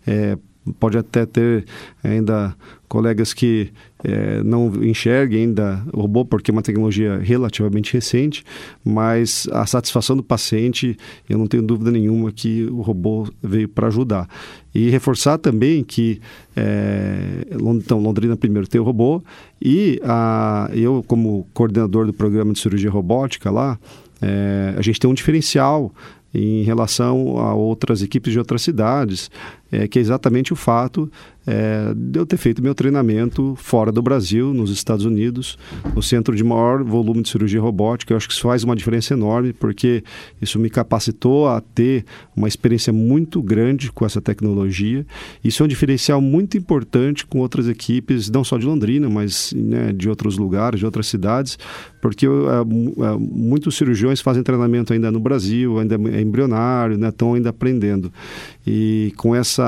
[0.06, 0.36] É,
[0.78, 1.64] pode até ter
[2.02, 2.54] ainda
[2.88, 8.44] colegas que é, não enxerguem ainda o robô porque é uma tecnologia relativamente recente,
[8.84, 10.96] mas a satisfação do paciente,
[11.28, 14.28] eu não tenho dúvida nenhuma que o robô veio para ajudar.
[14.74, 16.20] E reforçar também que
[16.56, 19.22] é, então, Londrina primeiro tem o robô
[19.60, 23.78] e a, eu como coordenador do programa de cirurgia robótica lá,
[24.22, 25.92] é, a gente tem um diferencial
[26.32, 29.30] em relação a outras equipes de outras cidades,
[29.70, 31.10] é, que é exatamente o fato
[31.46, 35.58] é, de eu ter feito meu treinamento fora do Brasil, nos Estados Unidos,
[35.94, 38.12] no centro de maior volume de cirurgia robótica.
[38.12, 40.04] Eu acho que isso faz uma diferença enorme, porque
[40.40, 42.04] isso me capacitou a ter
[42.36, 45.06] uma experiência muito grande com essa tecnologia.
[45.42, 49.92] Isso é um diferencial muito importante com outras equipes, não só de Londrina, mas né,
[49.92, 51.58] de outros lugares, de outras cidades,
[52.00, 57.34] porque é, é, muitos cirurgiões fazem treinamento ainda no Brasil, ainda é embrionário, né, estão
[57.34, 58.12] ainda aprendendo.
[58.66, 59.59] E com essa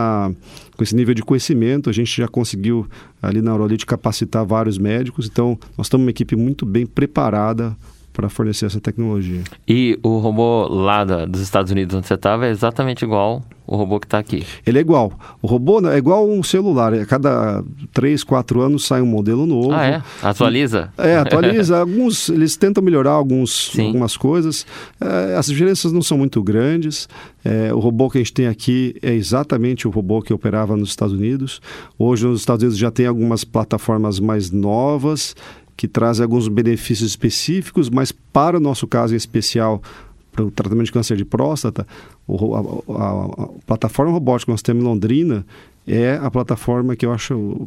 [0.76, 2.86] com esse nível de conhecimento, a gente já conseguiu
[3.20, 7.76] ali na Aurolite capacitar vários médicos, então nós estamos uma equipe muito bem preparada
[8.12, 9.42] para fornecer essa tecnologia.
[9.66, 13.76] E o robô lá da, dos Estados Unidos onde você estava é exatamente igual o
[13.76, 14.44] robô que está aqui?
[14.66, 15.12] Ele é igual.
[15.40, 16.92] O robô é igual um celular.
[16.92, 19.72] A cada 3, 4 anos sai um modelo novo.
[19.72, 20.02] Ah, é?
[20.22, 20.92] Atualiza?
[20.98, 21.78] É, atualiza.
[21.80, 24.66] alguns, eles tentam melhorar alguns, algumas coisas.
[25.00, 27.08] É, as diferenças não são muito grandes.
[27.44, 30.90] É, o robô que a gente tem aqui é exatamente o robô que operava nos
[30.90, 31.60] Estados Unidos.
[31.98, 35.34] Hoje, nos Estados Unidos já tem algumas plataformas mais novas
[35.76, 39.82] que trazem alguns benefícios específicos, mas para o nosso caso em especial,
[40.30, 41.86] para o tratamento de câncer de próstata,
[42.26, 45.44] o, a, a, a, plataforma robótica que nós temos em Londrina
[45.86, 47.66] é a plataforma que eu acho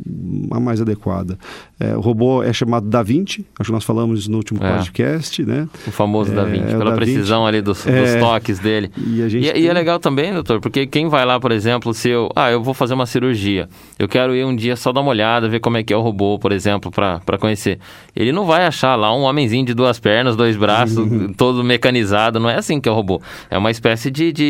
[0.52, 1.38] a mais adequada.
[1.80, 4.78] É, o robô é chamado Da Vinci, acho que nós falamos no último é.
[4.78, 5.68] podcast, né?
[5.86, 7.48] O famoso é, Da Vinci, pela da precisão Vinci.
[7.50, 8.02] ali dos, é.
[8.02, 8.90] dos, toques dele.
[8.96, 9.64] E, e, tem...
[9.64, 12.64] e, é legal também, doutor, porque quem vai lá, por exemplo, se eu, ah, eu
[12.64, 13.68] vou fazer uma cirurgia,
[14.00, 16.02] eu quero ir um dia só dar uma olhada, ver como é que é o
[16.02, 17.80] robô, por exemplo, para conhecer.
[18.16, 22.50] Ele não vai achar lá um homenzinho de duas pernas, dois braços, todo mecanizado, não
[22.50, 23.22] é assim que é o robô.
[23.50, 24.45] É uma espécie de, de,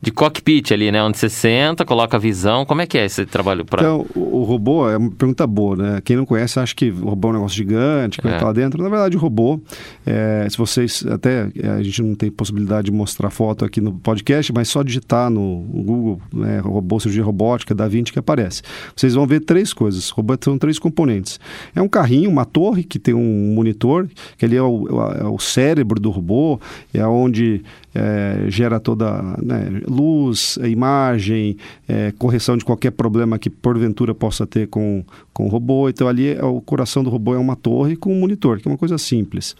[0.00, 1.02] de cockpit ali, né?
[1.02, 3.82] Onde você senta, coloca a visão, como é que é esse trabalho para...
[3.82, 6.00] Então, o, o robô é uma pergunta boa, né?
[6.04, 8.38] Quem não conhece acha que o robô é um negócio gigante, que é.
[8.38, 8.82] tá lá dentro.
[8.82, 9.60] Na verdade, o robô,
[10.06, 13.92] é, se vocês até é, a gente não tem possibilidade de mostrar foto aqui no
[13.92, 18.62] podcast, mas só digitar no Google, né, robô cirurgia robótica da Vinci que aparece.
[18.94, 20.10] Vocês vão ver três coisas.
[20.10, 21.40] O robô são três componentes.
[21.74, 25.38] É um carrinho, uma torre que tem um monitor, que ali é o, é o
[25.38, 26.60] cérebro do robô,
[26.92, 27.62] é onde
[27.94, 31.56] é, gera toda né, luz, imagem,
[31.88, 35.88] é, correção de qualquer problema que porventura possa ter com, com o robô.
[35.88, 38.70] Então ali é, o coração do robô é uma torre com um monitor, que é
[38.70, 39.56] uma coisa simples.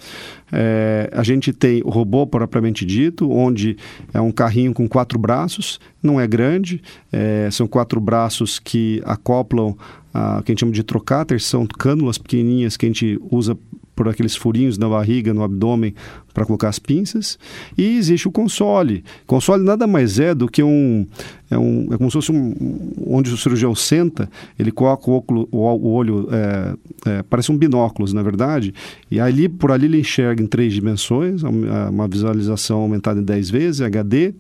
[0.52, 3.76] É, a gente tem o robô propriamente dito, onde
[4.12, 9.74] é um carrinho com quatro braços, não é grande, é, são quatro braços que acoplam
[10.12, 13.56] a que a gente chama de trocáter, são cânulas pequenininhas que a gente usa
[13.94, 15.94] por aqueles furinhos na barriga, no abdômen,
[16.32, 17.38] para colocar as pinças.
[17.76, 19.04] E existe o console.
[19.26, 21.06] Console nada mais é do que um.
[21.50, 22.92] É, um, é como se fosse um.
[23.06, 26.28] onde o cirurgião senta, ele coloca o, óculo, o, o olho.
[26.30, 26.74] É,
[27.06, 28.72] é, parece um binóculos, na verdade.
[29.10, 33.80] E ali, por ali ele enxerga em três dimensões, uma visualização aumentada em 10 vezes,
[33.80, 34.34] HD.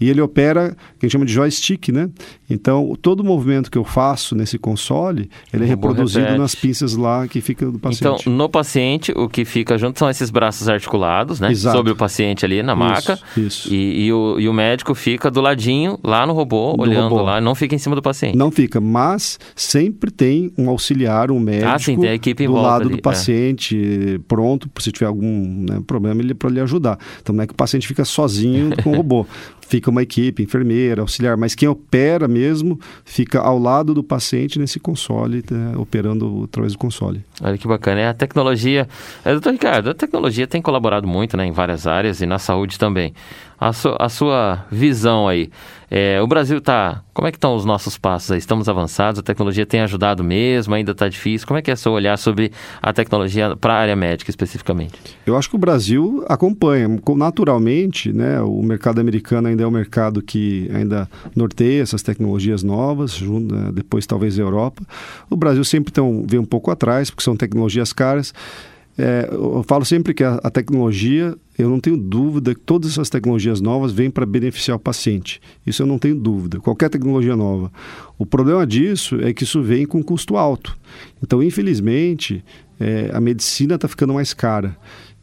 [0.00, 2.08] E ele opera, que a gente chama de joystick, né?
[2.48, 6.38] Então, todo o movimento que eu faço nesse console, ele é reproduzido repete.
[6.38, 8.22] nas pinças lá que fica do paciente.
[8.22, 11.50] Então, no paciente, o que fica junto são esses braços articulados né?
[11.50, 11.76] Exato.
[11.76, 13.18] Sobre o paciente ali na maca.
[13.36, 13.74] Isso, isso.
[13.74, 17.22] E, e, o, e o médico fica do ladinho, lá no robô, do olhando robô.
[17.22, 18.36] lá, não fica em cima do paciente.
[18.36, 22.54] Não fica, mas sempre tem um auxiliar, um médico ah, sim, tem a equipe do
[22.54, 23.00] lado ali, do é.
[23.00, 24.18] paciente, é.
[24.26, 26.98] pronto, se tiver algum né, problema, ele para lhe ajudar.
[27.20, 29.26] Então não é que o paciente fica sozinho com o robô
[29.66, 34.78] fica uma equipe, enfermeira, auxiliar, mas quem opera mesmo fica ao lado do paciente nesse
[34.78, 37.24] console, né, operando através do console.
[37.42, 38.00] Olha que bacana.
[38.00, 38.88] É a tecnologia.
[39.24, 42.78] É, doutor Ricardo, a tecnologia tem colaborado muito né, em várias áreas e na saúde
[42.78, 43.14] também.
[43.58, 45.50] A, su a sua visão aí.
[45.90, 47.02] É, o Brasil está.
[47.12, 48.38] Como é que estão os nossos passos aí?
[48.38, 49.20] Estamos avançados?
[49.20, 50.74] A tecnologia tem ajudado mesmo?
[50.74, 51.46] Ainda está difícil?
[51.46, 52.50] Como é que é seu olhar sobre
[52.82, 54.94] a tecnologia para a área médica especificamente?
[55.26, 56.88] Eu acho que o Brasil acompanha.
[57.16, 63.20] Naturalmente, né, o mercado americano ainda é um mercado que ainda norteia essas tecnologias novas,
[63.20, 64.82] né, depois talvez a Europa.
[65.30, 68.34] O Brasil sempre tão, vem um pouco atrás, porque são tecnologias caras.
[68.96, 73.10] É, eu falo sempre que a, a, tecnologia, eu não tenho dúvida que todas essas
[73.10, 75.40] tecnologias novas vêm para beneficiar o paciente.
[75.66, 76.60] Isso eu não tenho dúvida.
[76.60, 77.72] Qualquer tecnologia nova.
[78.16, 80.76] O problema disso é que isso vem com custo alto.
[81.20, 82.44] Então, infelizmente,
[82.78, 84.76] é, a medicina está ficando mais cara.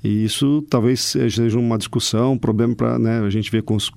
[0.04, 3.92] E isso talvez seja uma discussão, um problema para né, a gente ver com os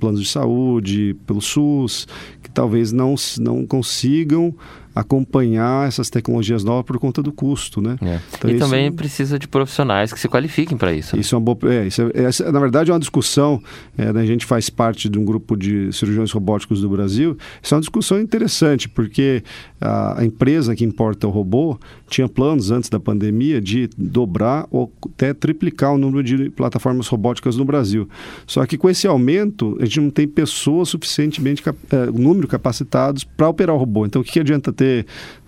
[0.00, 2.08] planos de saúde, pelo SUS,
[2.42, 4.54] que talvez não, não consigam
[4.94, 7.96] acompanhar essas tecnologias novas por conta do custo, né?
[8.00, 8.20] É.
[8.36, 11.16] Então, e isso, também precisa de profissionais que se qualifiquem para isso.
[11.16, 11.20] Né?
[11.20, 13.60] Isso é uma boa, é, isso é, na verdade é uma discussão.
[13.98, 17.36] É, né, a gente faz parte de um grupo de cirurgiões robóticos do Brasil.
[17.60, 19.42] Isso é uma discussão interessante porque
[19.80, 21.78] a, a empresa que importa o robô
[22.08, 27.56] tinha planos antes da pandemia de dobrar ou até triplicar o número de plataformas robóticas
[27.56, 28.08] no Brasil.
[28.46, 33.48] Só que com esse aumento a gente não tem pessoas suficientemente é, número capacitados para
[33.48, 34.06] operar o robô.
[34.06, 35.04] Então o que adianta ter ter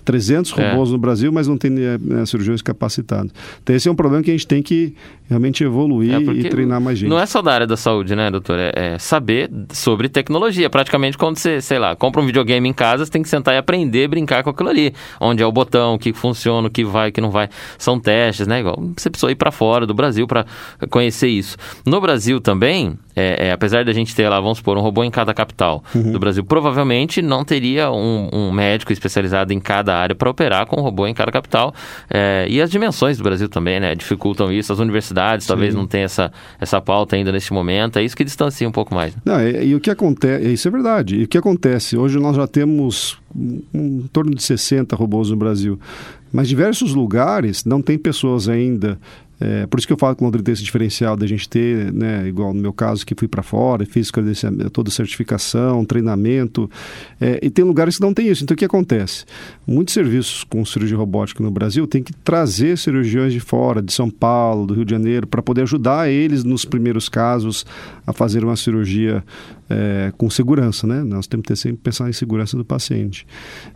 [0.07, 0.93] 300 robôs é.
[0.93, 3.33] no Brasil, mas não tem né, cirurgiões capacitados.
[3.63, 4.95] Então, esse é um problema que a gente tem que
[5.29, 7.11] realmente evoluir é e treinar mais gente.
[7.11, 8.57] Não é só da área da saúde, né, doutor?
[8.59, 10.71] É, é, saber sobre tecnologia.
[10.71, 13.59] Praticamente, quando você, sei lá, compra um videogame em casa, você tem que sentar e
[13.59, 14.95] aprender a brincar com aquilo ali.
[15.21, 17.49] Onde é o botão, o que funciona, o que vai, o que não vai.
[17.77, 18.61] São testes, né?
[18.61, 20.47] Igual você precisou ir para fora do Brasil para
[20.89, 21.57] conhecer isso.
[21.85, 25.11] No Brasil também, é, é, apesar da gente ter lá, vamos supor, um robô em
[25.11, 26.13] cada capital uhum.
[26.13, 30.81] do Brasil, provavelmente não teria um, um médico especializado em cada área para operar com
[30.81, 31.75] um robô em cada capital.
[32.09, 33.95] É, e as dimensões do Brasil também, né?
[33.95, 34.73] Dificultam isso.
[34.73, 35.49] As universidades Sim.
[35.49, 37.99] talvez não tenham essa, essa pauta ainda neste momento.
[37.99, 39.15] É isso que distancia um pouco mais.
[39.15, 39.23] Né?
[39.25, 41.17] Não, e, e, o que acontece, isso é verdade.
[41.17, 41.97] E o que acontece?
[41.97, 45.79] Hoje nós já temos um, um, em torno de 60 robôs no Brasil.
[46.33, 48.99] Mas diversos lugares não tem pessoas ainda
[49.39, 52.27] é, por isso que eu falo que Londrina tem esse diferencial da gente ter, né,
[52.27, 54.11] igual no meu caso, que fui para fora fiz
[54.73, 56.71] toda certificação, treinamento,
[57.21, 58.43] é, e tem lugares que não tem isso.
[58.43, 59.25] Então, o que acontece?
[59.67, 64.11] Muitos serviços com cirurgia robótica no Brasil têm que trazer cirurgiões de fora, de São
[64.11, 67.65] Paulo, do Rio de Janeiro, para poder ajudar eles nos primeiros casos
[68.07, 69.25] a fazer uma cirurgia
[69.69, 71.03] é, com segurança, né?
[71.03, 73.27] Nós temos que ter sempre pensar em segurança do paciente.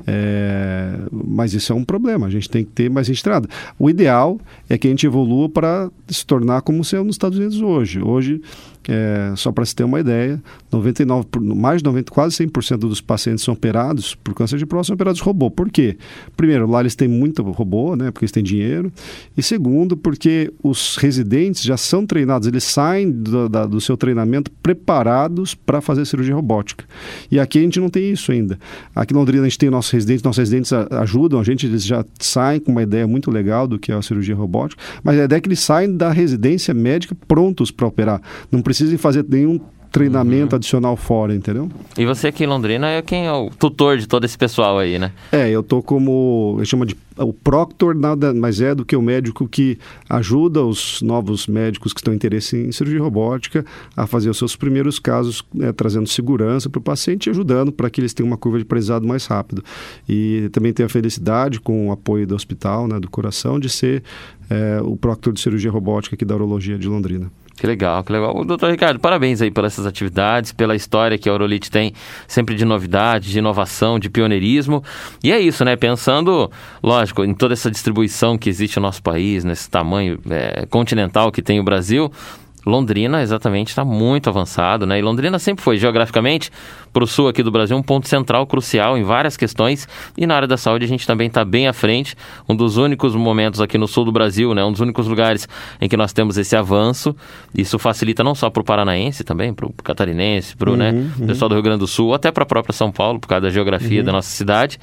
[0.07, 3.49] É, mas isso é um problema, a gente tem que ter mais registrado.
[3.79, 7.39] O ideal é que a gente evolua para se tornar como se é nos Estados
[7.39, 8.01] Unidos hoje.
[8.01, 8.41] Hoje,
[8.88, 10.40] é, só para se ter uma ideia,
[10.73, 14.95] 99, mais de 90, quase 100% dos pacientes são operados por câncer de próstata são
[14.95, 15.51] operados robô.
[15.51, 15.97] Por quê?
[16.37, 18.93] Primeiro, lá eles têm muito robô, né, porque eles têm dinheiro.
[19.37, 24.51] E segundo, porque os residentes já são treinados, eles saem do, da, do seu treinamento
[24.62, 26.85] preparados para fazer cirurgia robótica.
[27.31, 28.59] E aqui a gente não tem isso ainda.
[28.95, 32.05] Aqui em Londrina a gente tem nossos residentes, nossos residentes ajudam a gente, eles já
[32.19, 35.38] saem com uma ideia muito legal do que é a cirurgia robótica, mas a ideia
[35.38, 38.21] é que eles saem da residência médica prontos para operar.
[38.51, 39.59] Não precisem fazer nenhum
[39.91, 40.59] treinamento uhum.
[40.59, 41.69] adicional fora, entendeu?
[41.99, 44.97] E você aqui em Londrina é quem é o tutor de todo esse pessoal aí,
[44.97, 45.11] né?
[45.33, 49.03] É, eu tô como, eu chamo de o proctor nada mais é do que o
[49.03, 49.77] médico que
[50.09, 54.55] ajuda os novos médicos que estão em interesse em cirurgia robótica a fazer os seus
[54.55, 58.37] primeiros casos, né, trazendo segurança para o paciente e ajudando para que eles tenham uma
[58.37, 59.65] curva de aprendizado mais rápido.
[60.09, 64.05] E também tenho a felicidade, com o apoio do hospital, né, do coração, de ser
[64.49, 67.31] é, o proctor de cirurgia robótica aqui da Urologia de Londrina.
[67.61, 68.42] Que legal, que legal.
[68.42, 71.92] Doutor Ricardo, parabéns aí pelas essas atividades, pela história que a Aurolite tem
[72.27, 74.83] sempre de novidade, de inovação, de pioneirismo.
[75.23, 75.77] E é isso, né?
[75.77, 76.51] Pensando,
[76.83, 81.42] lógico, em toda essa distribuição que existe no nosso país, nesse tamanho é, continental que
[81.42, 82.11] tem o Brasil,
[82.64, 84.99] Londrina, exatamente, está muito avançado, né?
[84.99, 86.51] E Londrina sempre foi, geograficamente,
[86.92, 89.88] para o sul aqui do Brasil, um ponto central, crucial em várias questões.
[90.16, 92.14] E na área da saúde a gente também está bem à frente.
[92.49, 94.64] Um dos únicos momentos aqui no sul do Brasil, né?
[94.64, 95.49] Um dos únicos lugares
[95.81, 97.14] em que nós temos esse avanço.
[97.55, 101.11] Isso facilita não só para o paranaense também, para o catarinense, para o né, uhum,
[101.20, 101.27] uhum.
[101.27, 103.51] pessoal do Rio Grande do Sul, até para a própria São Paulo, por causa da
[103.51, 104.07] geografia uhum.
[104.07, 104.79] da nossa cidade.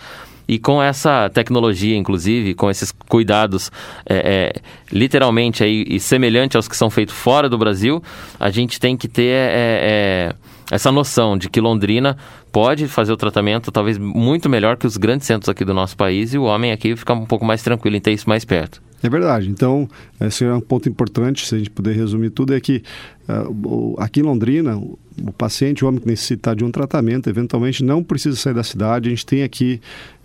[0.48, 3.72] E com essa tecnologia, inclusive, com esses cuidados
[4.06, 8.02] é, é, literalmente aí, e semelhante aos que são feitos fora do Brasil,
[8.40, 10.36] a gente tem que ter é, é
[10.70, 12.18] essa noção de que Londrina
[12.52, 16.34] pode fazer o tratamento talvez muito melhor que os grandes centros aqui do nosso país
[16.34, 18.82] e o homem aqui fica um pouco mais tranquilo em ter isso mais perto.
[19.02, 19.48] É verdade.
[19.50, 19.88] Então,
[20.20, 22.82] esse é um ponto importante, se a gente puder resumir tudo, é que
[23.30, 28.04] uh, aqui em Londrina, o paciente, o homem que necessita de um tratamento, eventualmente não
[28.04, 29.08] precisa sair da cidade.
[29.08, 29.80] A gente tem aqui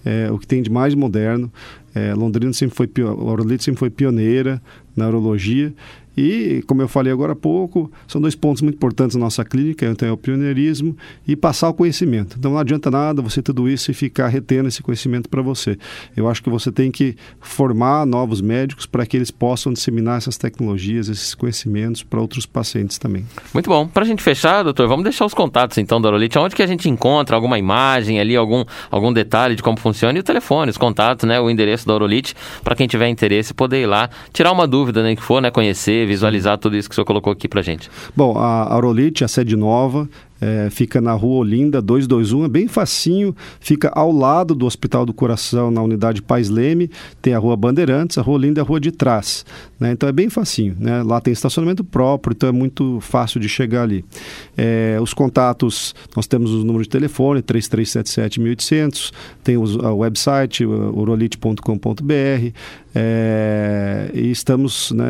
[0.05, 1.53] é, o que tem de mais moderno.
[1.95, 4.61] É, Londrina sempre foi, a sempre foi pioneira
[4.97, 5.75] na urologia
[6.17, 9.87] e, como eu falei agora há pouco, são dois pontos muito importantes na nossa clínica,
[9.87, 10.97] então é o pioneirismo
[11.27, 12.37] e passar o conhecimento.
[12.39, 15.79] Então não adianta nada você tudo isso e ficar retendo esse conhecimento para você.
[16.17, 20.37] Eu acho que você tem que formar novos médicos para que eles possam disseminar essas
[20.37, 23.25] tecnologias, esses conhecimentos para outros pacientes também.
[23.55, 23.87] Muito bom.
[23.87, 26.39] Para a gente fechar, doutor, vamos deixar os contatos então da Orolite.
[26.39, 30.21] Onde que a gente encontra alguma imagem ali, algum, algum detalhe de como funciona e
[30.21, 33.87] o telefone, os contatos, né, o endereço da Orolite, para quem tiver interesse poder ir
[33.87, 37.05] lá, tirar uma dúvida, né, que for, né, conhecer visualizar tudo isso que o senhor
[37.05, 37.91] colocou aqui para gente.
[38.15, 40.09] Bom, a Aurolite, a sede nova,
[40.43, 45.15] é, fica na rua Olinda 221, é bem facinho, fica ao lado do Hospital do
[45.15, 48.81] Coração, na unidade Pais Leme, tem a rua Bandeirantes, a rua Olinda é a rua
[48.81, 49.47] de trás,
[49.79, 49.93] né?
[49.93, 51.01] então é bem facinho, né?
[51.05, 54.05] lá tem estacionamento próprio, então é muito fácil de chegar ali.
[54.57, 59.13] É, os contatos, nós temos o número de telefone, 3377-1800,
[59.45, 62.53] tem o, o website, urolite.com.br,
[62.95, 65.07] é, e estamos né,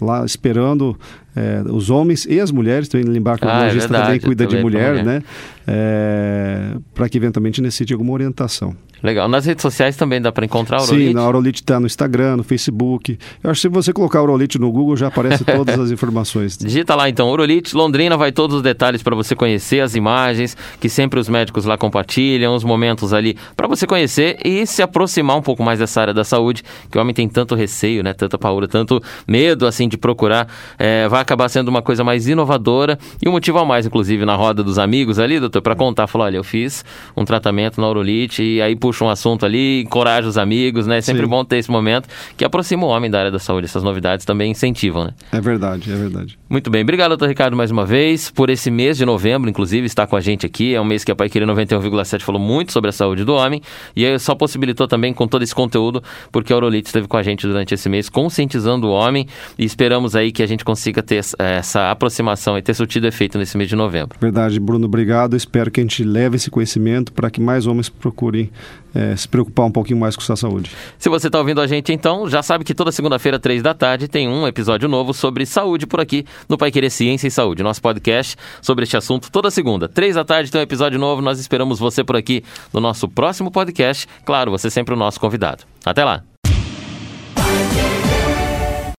[0.00, 0.96] lá esperando
[1.34, 4.56] é, os homens e as mulheres, também lembrar que o ah, é também cuida de
[4.58, 5.22] mulher, né?
[5.66, 8.76] É, para que eventualmente necessite alguma orientação.
[9.02, 9.28] Legal.
[9.28, 11.12] Nas redes sociais também dá para encontrar a Aurolite?
[11.12, 13.18] Sim, a Aurolite está no Instagram, no Facebook.
[13.42, 16.56] Eu acho que se você colocar Aurolite no Google já aparece todas as informações.
[16.56, 20.88] Digita lá então, Aurolite Londrina, vai todos os detalhes para você conhecer as imagens que
[20.88, 25.42] sempre os médicos lá compartilham, os momentos ali para você conhecer e se aproximar um
[25.42, 28.68] pouco mais dessa área da saúde, que o homem tem tanto receio, né, tanta paura,
[28.68, 30.46] tanto medo assim de procurar.
[30.78, 34.36] É, vai acabar sendo uma coisa mais inovadora e um motivo a mais, inclusive, na
[34.36, 36.84] roda dos amigos ali, doutor, para contar, falar, olha, eu fiz
[37.16, 40.98] um tratamento na Aurolite e aí, puxa um assunto ali, encoraja os amigos, né?
[40.98, 41.28] É sempre Sim.
[41.28, 43.66] bom ter esse momento que aproxima o homem da área da saúde.
[43.66, 45.14] Essas novidades também incentivam, né?
[45.32, 46.38] É verdade, é verdade.
[46.48, 46.82] Muito bem.
[46.82, 50.20] Obrigado, doutor Ricardo, mais uma vez, por esse mês de novembro, inclusive, estar com a
[50.20, 50.74] gente aqui.
[50.74, 53.60] É um mês que a Pai Querer 91,7 falou muito sobre a saúde do homem
[53.96, 57.22] e aí só possibilitou também com todo esse conteúdo, porque a Aurolite esteve com a
[57.22, 59.26] gente durante esse mês, conscientizando o homem
[59.58, 63.56] e esperamos aí que a gente consiga ter essa aproximação e ter surtido efeito nesse
[63.56, 64.16] mês de novembro.
[64.20, 65.36] Verdade, Bruno, obrigado.
[65.42, 68.50] Espero que a gente leve esse conhecimento para que mais homens procurem
[68.94, 70.70] é, se preocupar um pouquinho mais com sua saúde.
[70.98, 74.06] Se você está ouvindo a gente, então, já sabe que toda segunda-feira, três da tarde,
[74.06, 77.82] tem um episódio novo sobre saúde por aqui no Pai Querer Ciência e Saúde, nosso
[77.82, 79.88] podcast sobre este assunto toda segunda.
[79.88, 83.50] Três da tarde tem um episódio novo, nós esperamos você por aqui no nosso próximo
[83.50, 84.06] podcast.
[84.24, 85.64] Claro, você é sempre o nosso convidado.
[85.84, 86.31] Até lá!